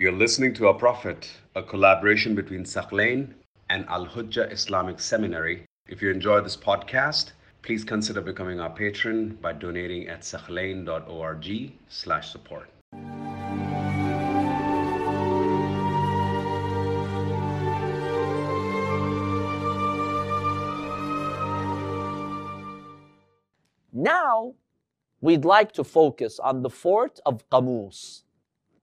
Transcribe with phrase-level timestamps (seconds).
[0.00, 3.34] You're listening to Our Prophet, a collaboration between Thaqlain
[3.68, 5.66] and Al Hujjah Islamic Seminary.
[5.88, 7.32] If you enjoy this podcast,
[7.62, 12.70] please consider becoming our patron by donating at thaqlain.org slash support.
[23.92, 24.54] Now,
[25.20, 28.22] we'd like to focus on the fort of Qamus.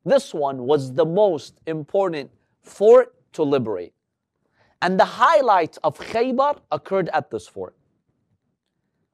[0.06, 2.32] This one was the most important
[2.62, 3.94] fort to liberate.
[4.82, 7.76] And the highlight of Khaybar occurred at this fort.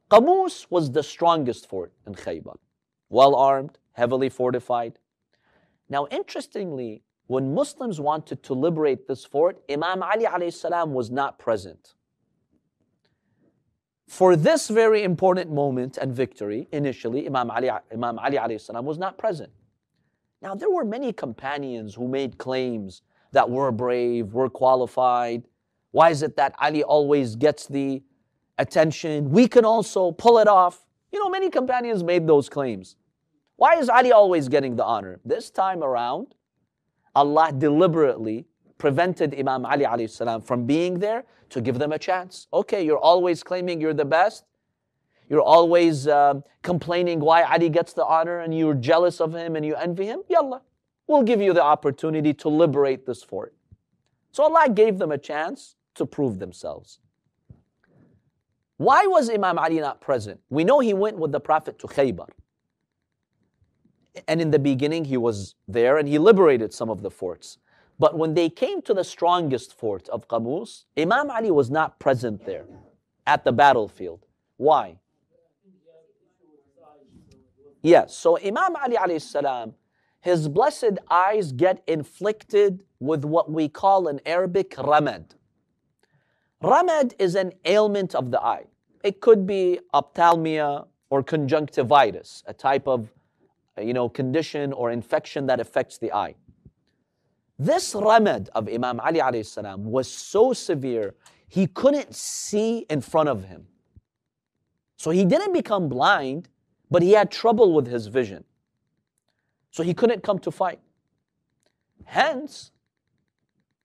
[0.10, 2.58] Qamus was the strongest fort in Khaybar,
[3.10, 5.00] well armed, heavily fortified.
[5.88, 11.94] Now, interestingly, when Muslims wanted to liberate this fort, Imam Ali alayhi was not present.
[14.10, 19.18] For this very important moment and victory, initially, Imam Ali, Imam Ali alayhi was not
[19.18, 19.54] present.
[20.42, 25.44] Now, there were many companions who made claims that we're brave, we're qualified.
[25.92, 28.02] Why is it that Ali always gets the
[28.58, 29.30] attention?
[29.30, 30.86] We can also pull it off.
[31.12, 32.96] You know, many companions made those claims.
[33.58, 35.20] Why is Ali always getting the honor?
[35.24, 36.34] This time around,
[37.16, 38.46] Allah deliberately
[38.78, 40.08] prevented Imam Ali
[40.44, 42.48] from being there to give them a chance.
[42.52, 44.46] Okay, you're always claiming you're the best.
[45.32, 49.66] You're always uh, complaining why Ali gets the honor and you're jealous of him and
[49.66, 50.24] you envy him.
[50.30, 50.60] Yallah,
[51.08, 53.54] we'll give you the opportunity to liberate this fort.
[54.34, 57.00] So Allah gave them a chance to prove themselves.
[58.76, 60.42] Why was Imam Ali not present?
[60.50, 62.28] We know he went with the Prophet to Khaybar.
[64.28, 67.58] And in the beginning, he was there and he liberated some of the forts.
[67.98, 72.46] But when they came to the strongest fort of Qamus, Imam Ali was not present
[72.46, 72.66] there
[73.26, 74.26] at the battlefield.
[74.58, 74.98] Why?
[77.82, 79.74] Yes, so Imam Ali alayhi salam,
[80.22, 85.32] his blessed eyes get inflicted with what we call in Arabic ramad.
[86.64, 88.66] Ramad is an ailment of the eye.
[89.04, 93.12] It could be ophthalmia or conjunctivitis, a type of
[93.82, 96.36] you know, condition or infection that affects the eye.
[97.58, 101.16] This ramad of Imam Ali alayhi salam was so severe,
[101.48, 103.68] he couldn't see in front of him.
[104.98, 106.48] So he didn't become blind,
[106.92, 108.44] but he had trouble with his vision.
[109.72, 110.80] So he couldn't come to fight.
[112.04, 112.72] Hence,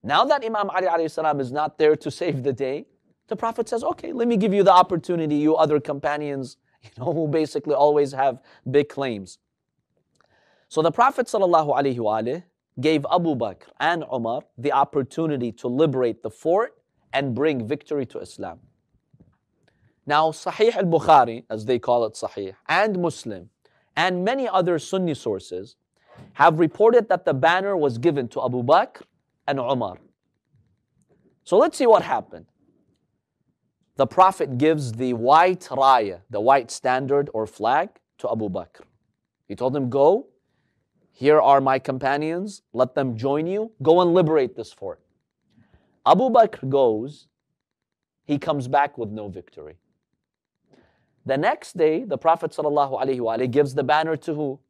[0.02, 2.86] now that Imam Ali is not there to save the day,
[3.28, 7.12] the Prophet says, okay, let me give you the opportunity, you other companions, you know,
[7.12, 8.40] who basically always have
[8.70, 9.38] big claims.
[10.68, 11.28] So the Prophet
[12.78, 16.74] gave Abu Bakr and Umar the opportunity to liberate the fort
[17.12, 18.58] and bring victory to Islam.
[20.06, 23.50] Now, Sahih al Bukhari, as they call it Sahih, and Muslim,
[23.96, 25.76] and many other Sunni sources
[26.34, 29.02] have reported that the banner was given to Abu Bakr
[29.46, 29.98] and Umar.
[31.44, 32.46] So let's see what happened.
[33.96, 38.82] The Prophet gives the white raya, the white standard or flag, to Abu Bakr.
[39.48, 40.28] He told him, Go,
[41.12, 45.00] here are my companions, let them join you, go and liberate this fort.
[46.04, 47.28] Abu Bakr goes,
[48.26, 49.78] he comes back with no victory.
[51.26, 54.60] The next day, the Prophet ﷺ gives the banner to who?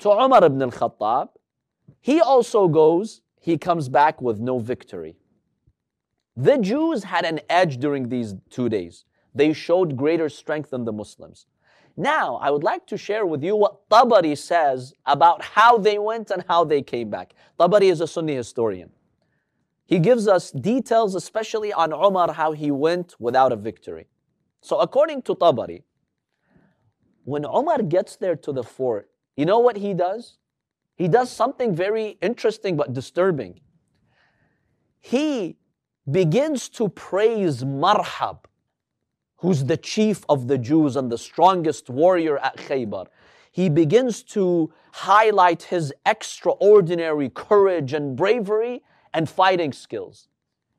[0.00, 1.30] To Umar ibn al-Khattab.
[2.00, 5.16] He also goes, he comes back with no victory.
[6.36, 9.06] The Jews had an edge during these two days.
[9.34, 11.46] They showed greater strength than the Muslims.
[11.96, 16.30] Now, I would like to share with you what Tabari says about how they went
[16.30, 17.34] and how they came back.
[17.58, 18.90] Tabari is a Sunni historian.
[19.86, 24.06] He gives us details, especially on Umar, how he went without a victory.
[24.62, 25.82] So according to Tabari,
[27.24, 30.38] when Umar gets there to the fort, you know what he does?
[30.94, 33.60] He does something very interesting but disturbing.
[35.00, 35.56] He
[36.10, 38.44] begins to praise Marhab,
[39.38, 43.06] who's the chief of the Jews and the strongest warrior at Khaybar.
[43.50, 48.82] He begins to highlight his extraordinary courage and bravery
[49.12, 50.28] and fighting skills.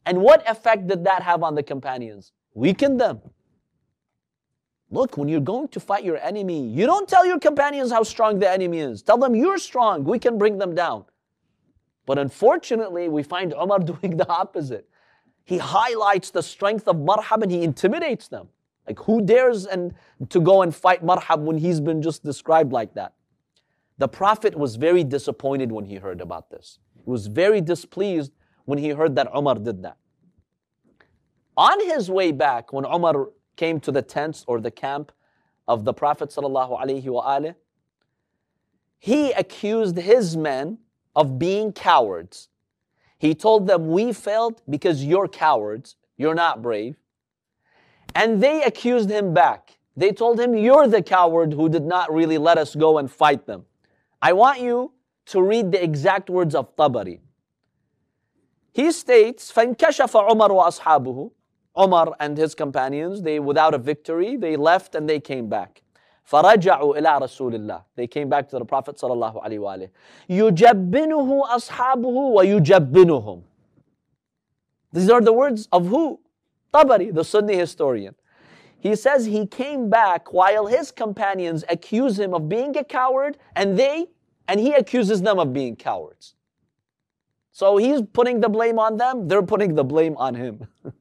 [0.06, 2.32] And what effect did that have on the companions?
[2.54, 3.22] Weakened them.
[4.94, 8.38] Look, when you're going to fight your enemy, you don't tell your companions how strong
[8.38, 9.02] the enemy is.
[9.02, 11.06] Tell them you're strong, we can bring them down.
[12.06, 14.88] But unfortunately, we find Umar doing the opposite.
[15.46, 18.50] He highlights the strength of Marhab and he intimidates them.
[18.86, 19.96] Like who dares and
[20.30, 23.14] to go and fight Marhab when he's been just described like that?
[23.98, 26.78] The Prophet was very disappointed when he heard about this.
[27.04, 28.32] He was very displeased
[28.66, 29.98] when he heard that Umar did that.
[31.58, 35.13] On his way back, when Umar came to the tents or the camp
[35.67, 37.55] of the Prophet sallallahu alaihi wasallam,
[38.99, 40.79] he accused his men
[41.15, 42.49] of being cowards.
[43.19, 46.97] He told them, We failed because you're cowards, you're not brave.
[48.15, 49.79] And they accused him back.
[49.97, 53.47] They told him, You're the coward who did not really let us go and fight
[53.47, 53.67] them.
[54.23, 54.93] I want you
[55.27, 57.21] to read the exact words of Tabari.
[58.73, 61.31] He states, فَانْكَشَفَ عُمَرُ وَأَصْحَابُهُ
[61.79, 65.83] Umar and his companions, they without a victory, they left and they came back.
[66.31, 67.83] فرجعوا إلى رسول الله.
[67.97, 69.89] They came back to the Prophet صلى الله عليه وآله.
[70.29, 73.43] يجبنه أصحابه ويجبنهم.
[74.93, 76.21] These are the words of who?
[76.73, 78.15] Tabari, the Sunni historian.
[78.81, 83.79] He says he came back while his companions accuse him of being a coward and
[83.79, 84.07] they,
[84.47, 86.35] and he accuses them of being cowards.
[87.53, 90.67] So he's putting the blame on them, they're putting the blame on him.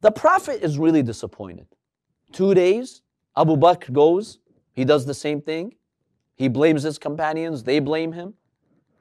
[0.00, 1.66] the Prophet is really disappointed.
[2.32, 3.02] Two days,
[3.36, 4.38] Abu Bakr goes,
[4.72, 5.74] he does the same thing.
[6.34, 8.34] He blames his companions, they blame him.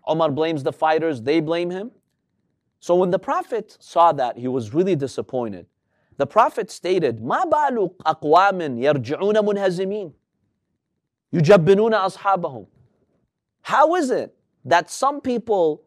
[0.06, 1.92] Omar blames the fighters, they blame him.
[2.80, 5.66] So when the Prophet saw that, he was really disappointed.
[6.18, 10.14] The Prophet stated, ما بال أقوام يرجعون منهزمين
[11.34, 12.68] يجبنون أصحابهم
[13.64, 14.36] How is it
[14.66, 15.84] that some people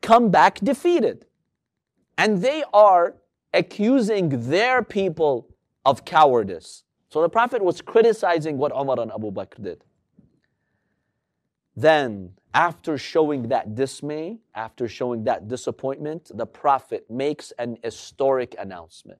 [0.00, 1.26] come back defeated
[2.16, 3.16] and they are
[3.52, 5.48] accusing their people
[5.84, 6.84] of cowardice?
[7.10, 9.84] So the Prophet was criticizing what Umar and Abu Bakr did.
[11.76, 19.18] Then, after showing that dismay, after showing that disappointment, the Prophet makes an historic announcement.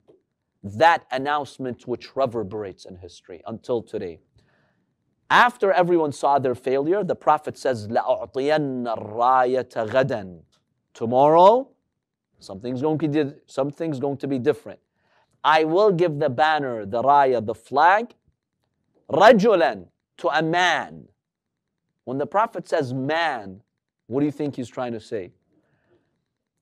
[0.63, 4.21] That announcement which reverberates in history until today.
[5.31, 10.41] After everyone saw their failure, the Prophet says, لَأُعْطِيَنَّ الرَّايَةَ غَدًا
[10.93, 11.69] Tomorrow,
[12.40, 14.80] something's going, to be, something's going to be different.
[15.44, 18.14] I will give the banner, the raya, the flag,
[19.10, 19.88] rajulan,
[20.18, 21.08] to a man.
[22.04, 23.62] When the Prophet says man,
[24.08, 25.32] what do you think he's trying to say?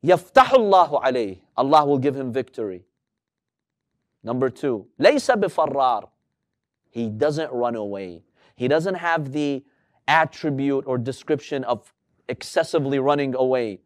[0.05, 1.39] Yaftahullahu alayh.
[1.55, 2.83] Allah will give him victory.
[4.23, 6.09] Number two, laysa bifarrar.
[6.89, 8.23] He doesn't run away.
[8.55, 9.63] He doesn't have the
[10.07, 11.93] attribute or description of
[12.27, 13.79] excessively running away.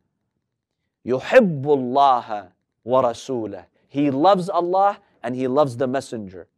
[1.06, 2.48] Yuhibbullaha
[2.84, 3.66] wa rasulah.
[3.88, 6.48] He loves Allah and he loves the messenger.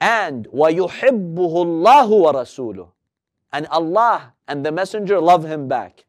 [0.00, 2.88] And وَيُحِبُّهُ اللَّهُ وَرَسُولُهُ
[3.52, 6.04] And Allah and the messenger love him back.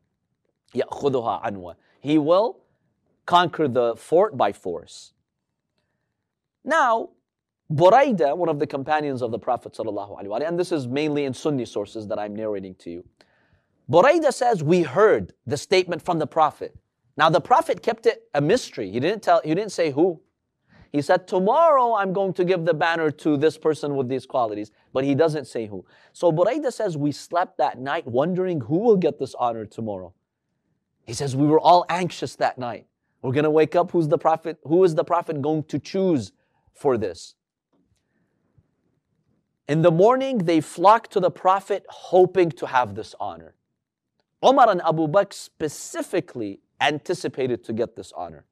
[0.74, 2.60] يَأْخُذُهَا عَنْوَ He will
[3.26, 5.14] conquer the fort by force.
[6.64, 7.10] Now,
[7.72, 11.66] Buraida, one of the companions of the Prophet ﷺ, and this is mainly in Sunni
[11.66, 13.04] sources that I'm narrating to you.
[13.91, 16.77] Buraida says, We heard the statement from the Prophet.
[17.17, 18.91] Now the prophet kept it a mystery.
[18.91, 20.21] He didn't tell, he didn't say who.
[20.93, 24.71] He said, Tomorrow I'm going to give the banner to this person with these qualities,
[24.93, 25.85] but he doesn't say who.
[26.13, 30.15] So Buraida says, We slept that night wondering who will get this honor tomorrow.
[31.05, 32.87] He says, We were all anxious that night.
[33.23, 33.91] We're going to wake up.
[33.91, 34.59] Who's the prophet?
[34.65, 36.33] Who is the prophet going to choose
[36.73, 37.35] for this?
[39.69, 43.55] In the morning, they flocked to the prophet hoping to have this honor.
[44.45, 48.47] Umar and Abu Bakr specifically anticipated to get this honor.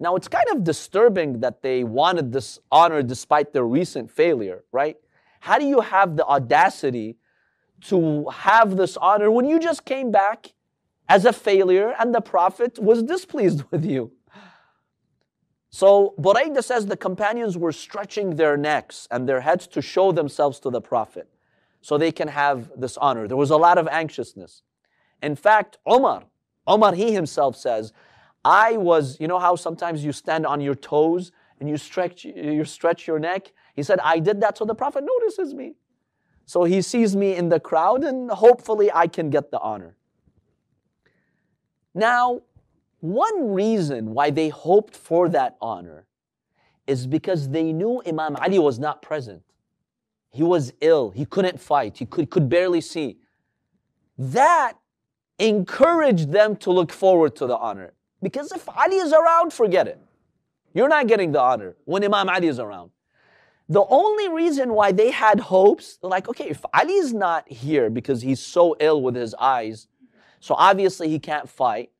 [0.00, 4.96] Now, it's kind of disturbing that they wanted this honor despite their recent failure, right?
[5.38, 7.18] How do you have the audacity
[7.82, 10.54] to have this honor when you just came back
[11.08, 14.10] as a failure and the Prophet was displeased with you?
[15.70, 20.58] So, Buraida says the companions were stretching their necks and their heads to show themselves
[20.60, 21.28] to the Prophet
[21.80, 23.26] so they can have this honor.
[23.26, 24.62] There was a lot of anxiousness.
[25.22, 26.24] In fact, Umar,
[26.66, 27.92] Omar, he himself says,
[28.44, 32.64] I was, you know how sometimes you stand on your toes and you stretch, you
[32.64, 33.52] stretch your neck?
[33.74, 35.74] He said, I did that so the Prophet notices me.
[36.44, 39.96] So he sees me in the crowd and hopefully I can get the honor.
[41.94, 42.42] Now,
[43.00, 46.06] one reason why they hoped for that honor
[46.86, 49.42] is because they knew Imam Ali was not present.
[50.30, 53.18] He was ill, he couldn't fight, he could, could barely see.
[54.18, 54.74] That
[55.38, 57.92] encourage them to look forward to the honor.
[58.22, 60.00] Because if Ali is around, forget it.
[60.74, 62.90] You're not getting the honor when Imam Ali is around.
[63.68, 68.22] The only reason why they had hopes, like, okay, if Ali is not here because
[68.22, 69.88] he's so ill with his eyes,
[70.40, 71.90] so obviously he can't fight,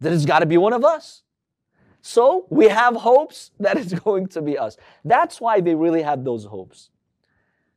[0.00, 1.22] then it's got to be one of us.
[2.02, 4.76] So we have hopes that it's going to be us.
[5.04, 6.90] That's why they really had those hopes.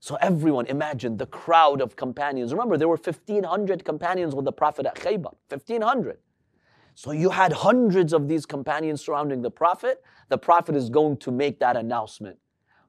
[0.04, 2.52] So everyone, imagine the crowd of companions.
[2.52, 5.34] Remember, there were 1,500 companions with the Prophet at Khaybar.
[5.48, 6.18] 1,500.
[6.94, 10.04] So you had hundreds of these companions surrounding the Prophet.
[10.28, 12.38] The Prophet is going to make that announcement.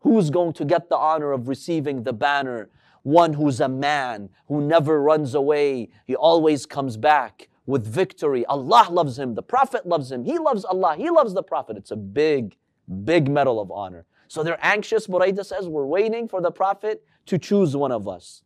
[0.00, 2.68] Who's going to get the honor of receiving the banner
[3.04, 5.90] one who's a man, who never runs away.
[6.08, 8.44] He always comes back with victory.
[8.46, 11.76] Allah loves him, the Prophet loves him, he loves Allah, he loves the Prophet.
[11.76, 12.56] It's a big,
[13.04, 14.04] big medal of honor.
[14.34, 15.06] So they're anxious.
[15.06, 18.42] Buraida says, We're waiting for the Prophet to choose one of us.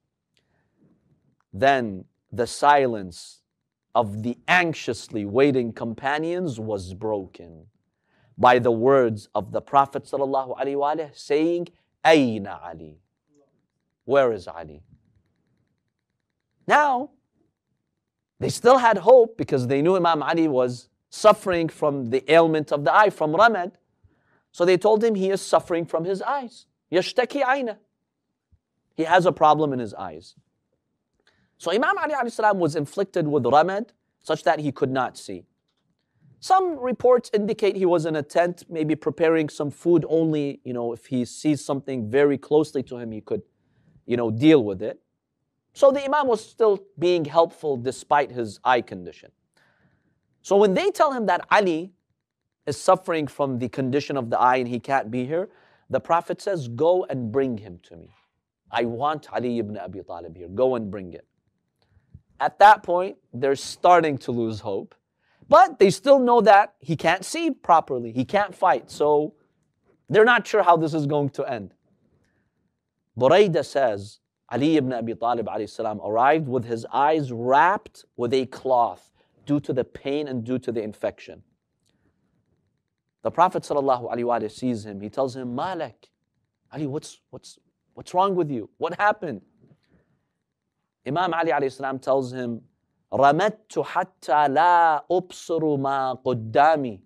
[1.50, 3.40] Then the silence
[3.95, 7.64] of the anxiously waiting companions was broken
[8.37, 10.07] by the words of the Prophet
[11.14, 11.68] saying,
[12.04, 12.99] Ayna Ali?
[14.04, 14.83] Where is Ali?
[16.66, 17.12] Now,
[18.38, 22.85] they still had hope because they knew Imam Ali was suffering from the ailment of
[22.85, 23.73] the eye, from ramad.
[24.59, 26.67] So they told him he is suffering from his eyes.
[26.91, 27.79] Yashtaki aina.
[28.97, 30.35] He has a problem in his eyes.
[31.59, 32.15] So Imam Ali
[32.57, 35.45] was inflicted with ramad such that he could not see.
[36.41, 40.93] Some reports indicate he was in a tent, maybe preparing some food only, you know,
[40.93, 43.43] if he sees something very closely to him, he could,
[44.07, 44.99] you know, deal with it.
[45.73, 49.31] So the Imam was still being helpful despite his eye condition.
[50.43, 51.93] So when they tell him that Ali
[52.68, 55.48] is suffering from the condition of the eye and he can't be here,
[55.90, 58.10] the Prophet says, Go and bring him to me.
[58.70, 60.48] I want Ali ibn Abi Talib here.
[60.48, 61.26] Go and bring it.
[62.38, 64.94] At that point, they're starting to lose hope.
[65.48, 68.90] But they still know that he can't see properly, he can't fight.
[68.90, 69.34] So
[70.10, 71.72] they're not sure how this is going to end.
[73.18, 74.20] Buraida says,
[74.50, 79.10] Ali ibn Abi Talib salam, arrived with his eyes wrapped with a cloth
[79.46, 81.42] due to the pain and due to the infection.
[83.27, 85.00] The Prophet ﷺ sees him.
[85.01, 86.10] He tells him, Malak,
[86.72, 87.58] Ali, what's, what's,
[87.93, 88.70] what's wrong with you?
[88.77, 89.41] What happened?
[91.05, 92.62] Imam Ali salam tells him,
[93.13, 97.00] رمدت حتى لا أبصر ما قدامي.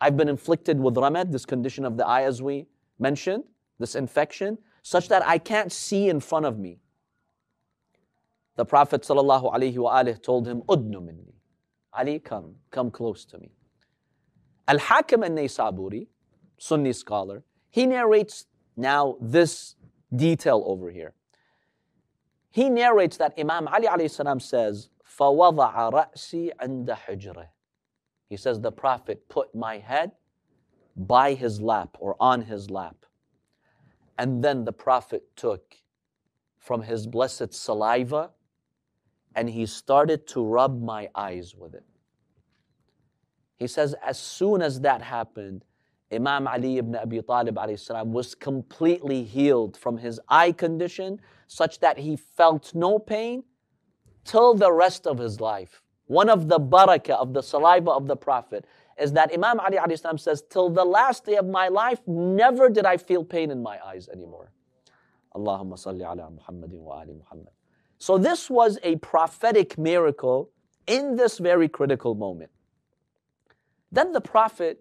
[0.00, 2.66] I've been inflicted with ramad, this condition of the eye as we
[2.98, 3.44] mentioned,
[3.78, 6.78] this infection, such that I can't see in front of me.
[8.56, 11.34] The Prophet ﷺ told him, Udnu minni.
[11.92, 13.50] Ali, come, come close to me.
[14.66, 16.06] Al-Hakim al-Naysaburi,
[16.58, 19.76] Sunni scholar, he narrates now this
[20.14, 21.14] detail over here.
[22.50, 27.46] He narrates that Imam Ali salam says, فَوَضَعَ رَأْسِي عِنْدَ حُجْرِهِ
[28.28, 30.12] He says, the Prophet put my head
[30.96, 32.96] by his lap or on his lap.
[34.18, 35.76] And then the Prophet took
[36.58, 38.30] from his blessed saliva
[39.34, 41.84] and he started to rub my eyes with it.
[43.63, 45.63] He says, as soon as that happened,
[46.11, 47.57] Imam Ali ibn Abi Talib
[48.13, 53.45] was completely healed from his eye condition such that he felt no pain
[54.25, 55.81] till the rest of his life.
[56.07, 58.65] One of the barakah of the saliva of the Prophet
[58.99, 62.85] is that Imam Ali salam says, Till the last day of my life, never did
[62.85, 64.51] I feel pain in my eyes anymore.
[65.33, 67.53] Allahumma salli ala Muhammadin wa ali Muhammad.
[67.97, 70.49] So this was a prophetic miracle
[70.85, 72.51] in this very critical moment.
[73.93, 74.79] Then the Prophet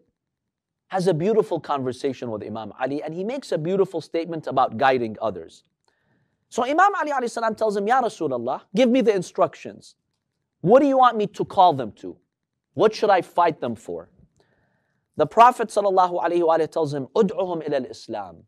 [0.88, 5.16] has a beautiful conversation with Imam Ali and he makes a beautiful statement about guiding
[5.20, 5.64] others.
[6.48, 9.96] So Imam Ali salam tells him, Ya Rasulullah, give me the instructions.
[10.62, 12.16] What do you want me to call them to?
[12.72, 14.08] What should I fight them for?
[15.16, 18.44] The Prophet ﷺ tells him, Ud'uhum ila islam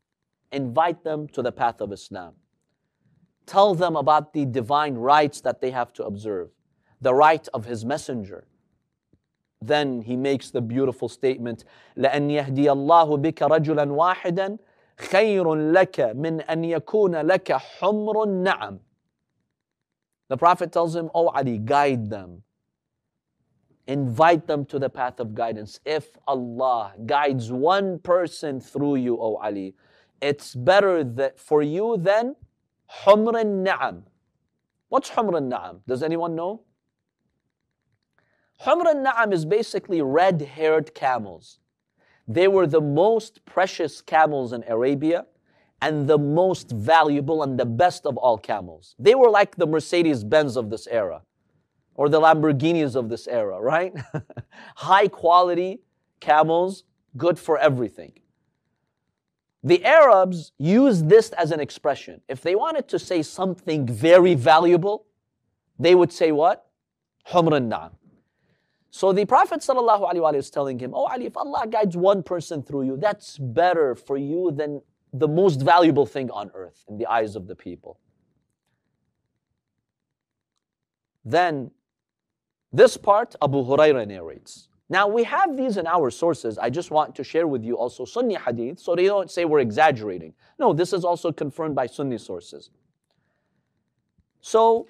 [0.51, 2.35] Invite them to the path of Islam.
[3.45, 6.49] Tell them about the divine rights that they have to observe,
[7.03, 8.47] the right of his messenger.
[9.64, 11.66] Then he makes the beautiful statement,
[11.98, 14.58] لأن يهدي الله بك رجلا واحدا
[14.98, 18.80] خير لك من أن يكون لك حمر النعم.
[20.30, 22.44] The Prophet tells him, Oh Ali, guide them.
[23.88, 25.80] Invite them to the path of guidance.
[25.84, 29.74] If Allah guides one person through you, O Ali,
[30.22, 32.36] it's better that for you than
[33.04, 34.04] Humr al-Na'am.
[34.90, 35.80] What's Humr al-Na'am?
[35.88, 36.62] Does anyone know?
[38.63, 41.59] Humr al-Na'am is basically red-haired camels.
[42.27, 45.27] They were the most precious camels in Arabia
[45.83, 48.95] and the most valuable and the best of all camels.
[48.99, 51.23] They were like the Mercedes Benz of this era
[51.95, 53.93] or the Lamborghinis of this era, right?
[54.77, 55.81] High quality
[56.21, 56.85] camels,
[57.17, 58.13] good for everything.
[59.63, 62.21] The Arabs used this as an expression.
[62.29, 65.07] If they wanted to say something very valuable,
[65.79, 66.67] they would say what?
[67.29, 67.93] Humr na'am.
[68.95, 72.85] So the Prophet ﷺ is telling him, Oh Ali, if Allah guides one person through
[72.85, 74.83] you, that's better for you than
[75.13, 77.99] the most valuable thing on earth in the eyes of the people.
[81.25, 81.73] Then
[82.73, 84.69] this part Abu Huraira narrates.
[84.89, 86.57] Now we have these in our sources.
[86.57, 89.59] I just want to share with you also Sunni hadith so they don't say we're
[89.59, 90.35] exaggerating.
[90.61, 92.71] No, this is also confirmed by Sunni sources.
[94.41, 94.87] So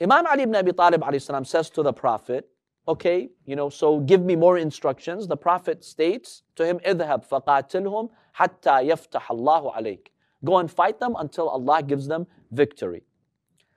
[0.00, 1.02] Imam Ali ibn Abi Talib
[1.44, 2.48] says to the Prophet,
[2.87, 5.27] okay, you know, so give me more instructions.
[5.27, 10.07] The Prophet states to him, اذهب فقاتلهم حتى يفتح الله عليك.
[10.45, 13.03] Go and fight them until Allah gives them victory.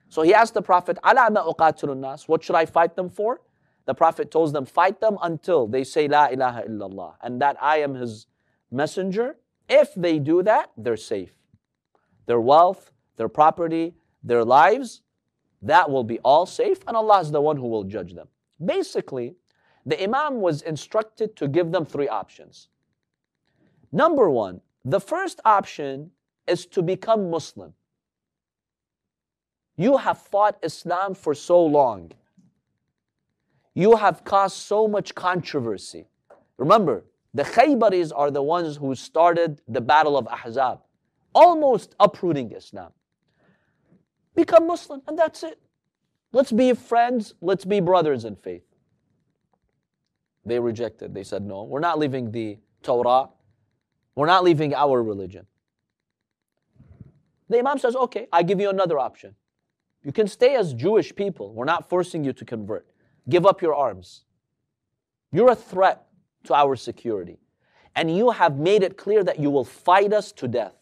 [0.09, 2.29] So he asked the Prophet, "Ala ma uqatilun nas?
[2.29, 3.41] What should I fight them for?
[3.87, 7.79] The Prophet tells them, fight them until they say La ilaha illallah and that I
[7.79, 8.27] am his
[8.71, 9.37] messenger.
[9.69, 11.33] If they do that, they're safe.
[12.27, 15.03] Their wealth, their property, their lives,
[15.63, 18.29] that will be all safe, and Allah is the one who will judge them.
[18.64, 19.36] Basically,
[19.86, 22.70] the Imam was instructed to give them three options.
[23.92, 26.12] Number one, the first option
[26.48, 27.74] is to become Muslim.
[29.78, 32.12] You have fought Islam for so long.
[33.74, 36.08] You have caused so much controversy.
[36.58, 40.80] Remember, the Khaybaris are the ones who started the battle of Ahzab,
[41.34, 42.94] almost uprooting Islam.
[44.36, 45.60] Become Muslim, and that's it.
[46.36, 48.66] Let's be friends, let's be brothers in faith.
[50.46, 51.14] They rejected.
[51.14, 53.30] They said, No, we're not leaving the Torah,
[54.16, 55.46] we're not leaving our religion.
[57.48, 59.34] The Imam says, Okay, I give you another option.
[60.04, 61.54] You can stay as Jewish people.
[61.54, 62.86] We're not forcing you to convert.
[63.30, 64.26] Give up your arms.
[65.32, 66.06] You're a threat
[66.44, 67.40] to our security.
[67.96, 70.76] And you have made it clear that you will fight us to death.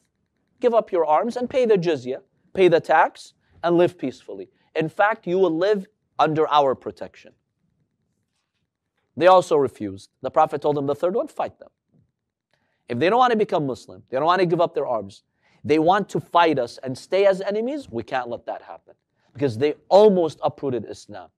[0.60, 2.22] Give up your arms and pay the jizya,
[2.56, 3.34] pay the tax,
[3.64, 4.50] and live peacefully.
[4.76, 5.88] In fact, you will live
[6.20, 7.34] under our protection.
[9.16, 10.10] They also refused.
[10.22, 11.70] The Prophet told them the third one fight them.
[12.90, 15.24] If they don't want to become Muslim, they don't want to give up their arms,
[15.64, 18.96] they want to fight us and stay as enemies, we can't let that happen
[19.34, 21.30] because they almost uprooted Islam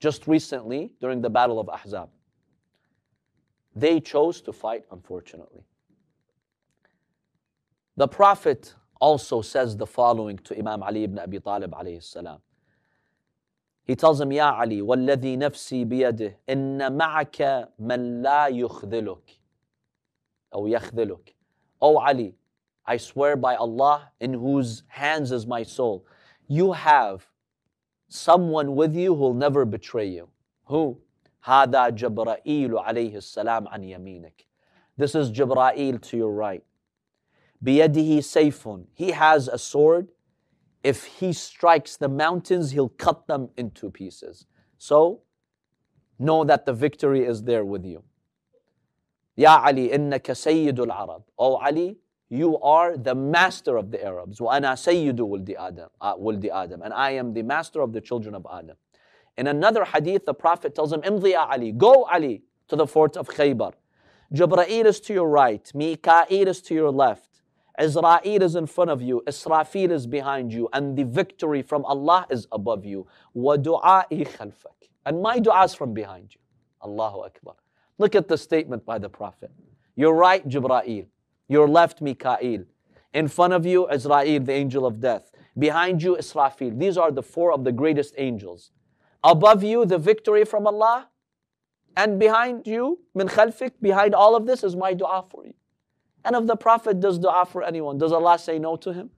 [0.00, 2.08] just recently during the Battle of Ahzab.
[3.74, 5.64] They chose to fight, unfortunately.
[7.96, 12.38] The Prophet also says the following to Imam Ali ibn Abi Talib alayhi salam.
[13.83, 19.39] He tells him, Ya Ali, والذي نفسي بيده إن معك من لا يخذلك
[20.53, 21.35] أو يخذلك.
[21.81, 22.35] Oh Ali,
[22.85, 26.05] I swear by Allah in whose hands is my soul,
[26.47, 27.27] you have
[28.07, 30.29] someone with you who'll never betray you.
[30.65, 31.01] Who?
[31.43, 34.45] هذا جبرائيل عليه السلام عن يمينك.
[34.97, 36.63] This is Jibra'il to your right.
[37.63, 38.85] بيده سيف.
[38.93, 40.11] He has a sword.
[40.83, 44.45] If he strikes the mountains, he'll cut them into pieces.
[44.77, 45.21] So,
[46.17, 48.03] know that the victory is there with you.
[49.37, 51.23] يا علي إنك سيد العرب.
[51.37, 51.97] Oh Ali,
[52.29, 54.39] you are the master of the Arabs.
[54.39, 56.81] وأنا سيد ولد آدم, uh, ولد آدم.
[56.83, 58.75] And I am the master of the children of Adam.
[59.37, 63.29] In another hadith, the Prophet tells him, Imdi Ali, go Ali to the fort of
[63.29, 63.73] Khaybar.
[64.33, 67.32] Jibreel is to your right, Mikael is to your left,
[67.78, 72.26] Izra'il is in front of you, Israfil is behind you, and the victory from Allah
[72.30, 73.06] is above you.
[73.36, 74.52] خَلْفَكِ
[75.04, 76.40] And my dua is from behind you.
[76.84, 77.54] Allahu Akbar.
[77.98, 79.50] Look at the statement by the Prophet.
[79.96, 81.06] Your right, Jibra'il.
[81.48, 82.64] Your left, Mikail.
[83.12, 85.32] In front of you, Izra'il, the angel of death.
[85.58, 86.78] Behind you, Israfil.
[86.78, 88.70] These are the four of the greatest angels.
[89.22, 91.08] Above you, the victory from Allah.
[91.96, 95.54] And behind you, min khalfik, behind all of this is my dua for you.
[96.25, 99.09] And if the Prophet does dua for anyone, does Allah say no to him?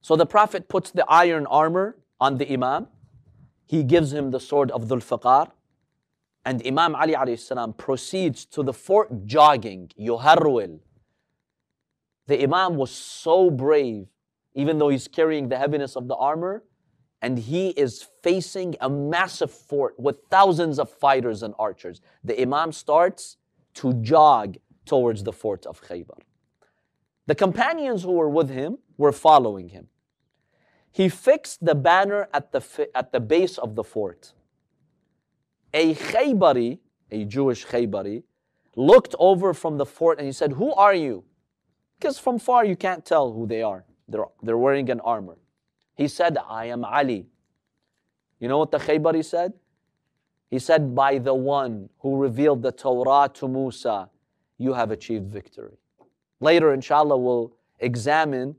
[0.00, 2.88] So the Prophet puts the iron armor on the Imam.
[3.66, 5.50] He gives him the sword of Dhul Fiqar.
[6.44, 10.78] And Imam Ali السلام, proceeds to the fort jogging, yuharwil.
[12.28, 14.06] The Imam was so brave,
[14.54, 16.62] even though he's carrying the heaviness of the armor,
[17.20, 22.00] and he is facing a massive fort with thousands of fighters and archers.
[22.22, 23.38] The Imam starts
[23.74, 24.56] to jog
[24.91, 26.19] towards the fort of Khaybar.
[27.25, 29.87] The companions who were with him were following him.
[30.91, 32.61] He fixed the banner at the,
[32.93, 34.33] at the base of the fort
[35.73, 38.23] a Khaybari, a Jewish Khaybari,
[38.75, 41.23] looked over from the fort and he said, Who are you?
[41.97, 43.85] Because from far you can't tell who they are.
[44.09, 45.37] They're, they're wearing an armor.
[45.95, 47.27] He said, I am Ali.
[48.41, 49.53] You know what the Khaybari said?
[50.49, 54.09] He said, By the one who revealed the Torah to Musa,
[54.61, 55.77] you have achieved victory.
[56.39, 58.55] Later, inshallah, we'll examine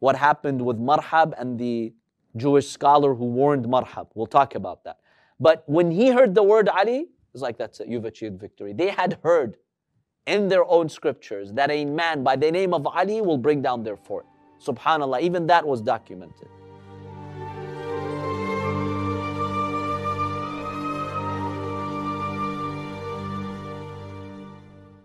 [0.00, 1.92] what happened with Marhab and the
[2.36, 4.08] Jewish scholar who warned Marhab.
[4.14, 4.98] We'll talk about that.
[5.38, 8.72] But when he heard the word Ali, it's like, that's it, you've achieved victory.
[8.72, 9.56] They had heard
[10.26, 13.82] in their own scriptures that a man by the name of Ali will bring down
[13.82, 14.26] their fort.
[14.64, 16.48] Subhanallah, even that was documented.